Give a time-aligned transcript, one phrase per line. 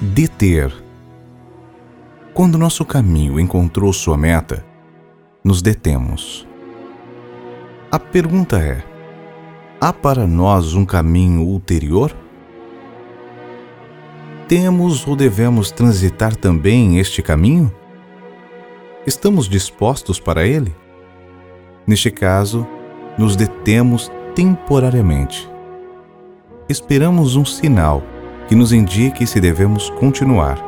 [0.00, 0.72] deter.
[2.34, 4.64] Quando nosso caminho encontrou sua meta,
[5.42, 6.46] nos detemos.
[7.90, 8.84] A pergunta é:
[9.80, 12.14] há para nós um caminho ulterior?
[14.46, 17.72] Temos ou devemos transitar também este caminho?
[19.06, 20.74] Estamos dispostos para ele?
[21.86, 22.66] Neste caso,
[23.16, 25.48] nos detemos temporariamente.
[26.68, 28.02] Esperamos um sinal
[28.48, 30.58] que nos indique se devemos continuar.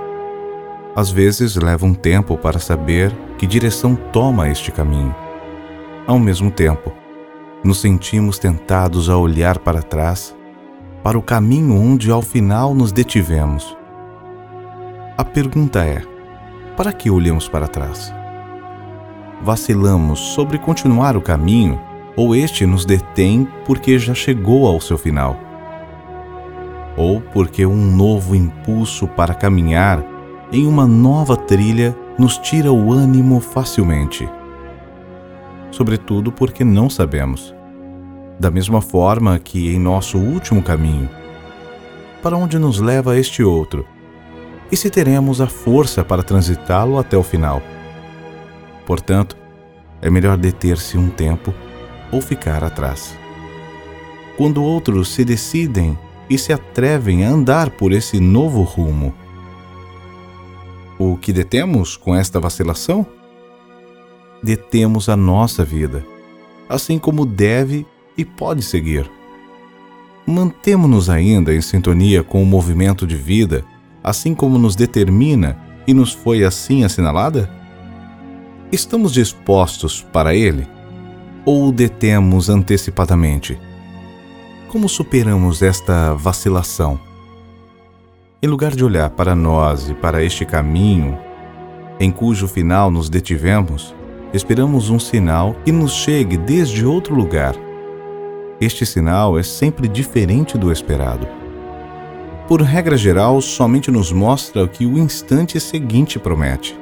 [0.95, 5.15] Às vezes leva um tempo para saber que direção toma este caminho.
[6.07, 6.93] Ao mesmo tempo,
[7.63, 10.35] nos sentimos tentados a olhar para trás,
[11.03, 13.77] para o caminho onde ao final nos detivemos.
[15.17, 16.03] A pergunta é:
[16.77, 18.13] para que olhamos para trás?
[19.43, 21.81] Vacilamos sobre continuar o caminho
[22.17, 25.48] ou este nos detém porque já chegou ao seu final?
[26.99, 30.05] Ou porque um novo impulso para caminhar
[30.51, 34.29] em uma nova trilha nos tira o ânimo facilmente.
[35.71, 37.55] Sobretudo porque não sabemos.
[38.41, 41.09] Da mesma forma que em nosso último caminho,
[42.21, 43.87] para onde nos leva este outro,
[44.71, 47.63] e se teremos a força para transitá-lo até o final.
[48.85, 49.37] Portanto,
[50.03, 51.55] é melhor deter-se um tempo
[52.11, 53.17] ou ficar atrás.
[54.37, 55.97] Quando outros se decidem
[56.29, 59.15] e se atrevem a andar por esse novo rumo.
[60.99, 63.07] O que detemos com esta vacilação?
[64.43, 66.05] Detemos a nossa vida,
[66.69, 69.09] assim como deve e pode seguir.
[70.27, 73.65] Mantemo-nos ainda em sintonia com o movimento de vida,
[74.03, 77.51] assim como nos determina e nos foi assim assinalada?
[78.71, 80.67] Estamos dispostos para ele?
[81.47, 83.59] Ou o detemos antecipadamente?
[84.69, 87.01] Como superamos esta vacilação?
[88.43, 91.19] Em lugar de olhar para nós e para este caminho,
[91.99, 93.95] em cujo final nos detivemos,
[94.31, 97.55] esperamos um sinal que nos chegue desde outro lugar.
[98.61, 101.27] Este sinal é sempre diferente do esperado.
[102.47, 106.79] Por regra geral, somente nos mostra o que o instante seguinte promete.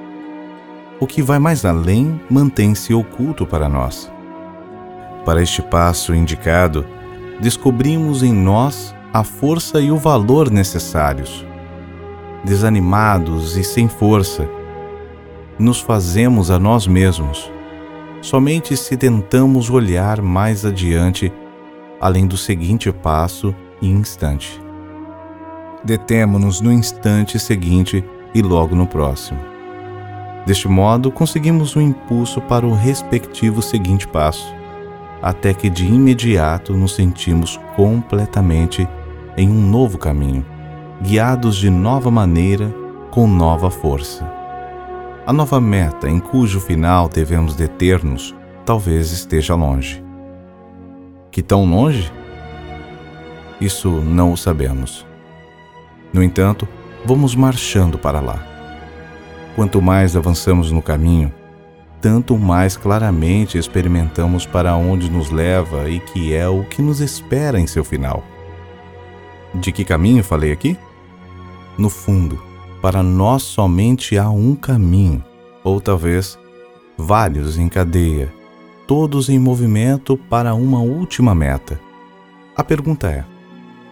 [0.98, 4.10] O que vai mais além mantém-se oculto para nós.
[5.24, 6.84] Para este passo indicado,
[7.40, 11.44] descobrimos em nós a força e o valor necessários.
[12.44, 14.48] Desanimados e sem força,
[15.58, 17.50] nos fazemos a nós mesmos,
[18.20, 21.32] somente se tentamos olhar mais adiante,
[22.00, 24.60] além do seguinte passo e instante.
[25.82, 28.04] Detemo-nos no instante seguinte
[28.34, 29.40] e logo no próximo.
[30.44, 34.55] Deste modo, conseguimos um impulso para o respectivo seguinte passo
[35.26, 38.88] até que de imediato nos sentimos completamente
[39.36, 40.46] em um novo caminho,
[41.02, 42.72] guiados de nova maneira,
[43.10, 44.24] com nova força.
[45.26, 50.00] A nova meta em cujo final devemos deter-nos talvez esteja longe.
[51.32, 52.12] Que tão longe?
[53.60, 55.04] Isso não o sabemos.
[56.12, 56.68] No entanto,
[57.04, 58.38] vamos marchando para lá.
[59.56, 61.34] Quanto mais avançamos no caminho,
[62.00, 67.58] tanto mais claramente experimentamos para onde nos leva e que é o que nos espera
[67.58, 68.22] em seu final.
[69.54, 70.76] De que caminho falei aqui?
[71.78, 72.42] No fundo,
[72.80, 75.24] para nós somente há um caminho,
[75.64, 76.38] ou talvez
[76.96, 78.32] vários em cadeia,
[78.86, 81.80] todos em movimento para uma última meta.
[82.56, 83.24] A pergunta é: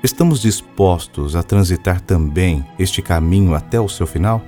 [0.02, 4.40] estamos dispostos a transitar também este caminho até o seu final?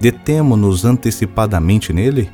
[0.00, 2.30] Detemo-nos antecipadamente nele?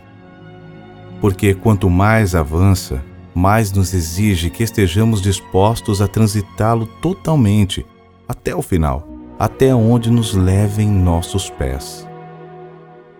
[1.21, 3.03] Porque quanto mais avança,
[3.35, 7.85] mais nos exige que estejamos dispostos a transitá-lo totalmente,
[8.29, 9.07] até o final,
[9.39, 12.09] até onde nos levem nossos pés.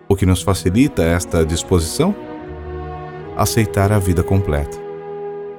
[0.07, 2.15] O que nos facilita esta disposição?
[3.35, 4.77] Aceitar a vida completa,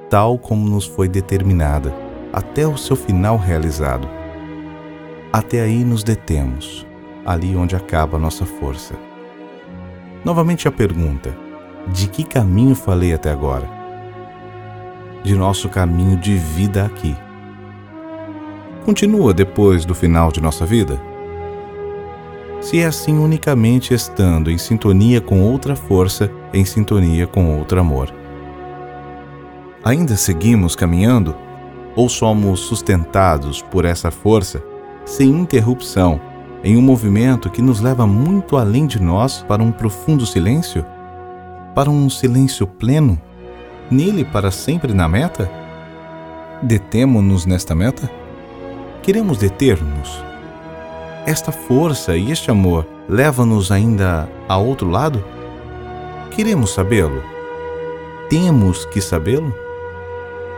[0.09, 1.93] tal como nos foi determinada,
[2.33, 4.07] até o seu final realizado.
[5.31, 6.87] Até aí nos detemos,
[7.25, 8.95] ali onde acaba nossa força.
[10.25, 11.46] Novamente a pergunta:
[11.93, 13.69] de que caminho falei até agora?
[15.23, 17.15] De nosso caminho de vida aqui.
[18.85, 20.99] Continua depois do final de nossa vida?
[22.61, 28.13] Se é assim unicamente estando em sintonia com outra força, em sintonia com outro amor.
[29.83, 31.35] Ainda seguimos caminhando?
[31.95, 34.63] Ou somos sustentados por essa força,
[35.05, 36.19] sem interrupção,
[36.63, 40.85] em um movimento que nos leva muito além de nós para um profundo silêncio?
[41.77, 43.21] Para um silêncio pleno,
[43.91, 45.47] nele para sempre na meta?
[46.63, 48.09] Detemo-nos nesta meta?
[49.03, 50.25] Queremos deter-nos?
[51.27, 55.23] esta força e este amor leva-nos ainda a outro lado?
[56.31, 57.21] Queremos sabê-lo?
[58.27, 59.53] Temos que sabê-lo?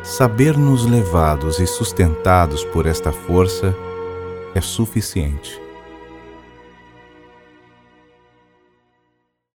[0.03, 3.75] Saber-nos levados e sustentados por esta força
[4.55, 5.59] é suficiente.